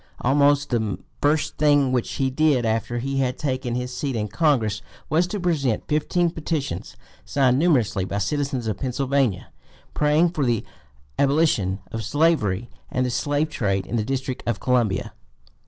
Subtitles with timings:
[0.21, 4.81] Almost the first thing which he did after he had taken his seat in Congress
[5.11, 9.49] was to present "fifteen petitions signed numerously by citizens of Pennsylvania,
[9.93, 10.65] praying for the
[11.19, 15.13] abolition of slavery and the slave trade in the District of Columbia."